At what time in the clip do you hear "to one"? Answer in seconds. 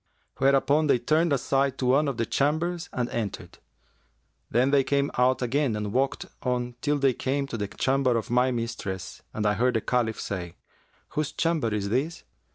1.77-2.07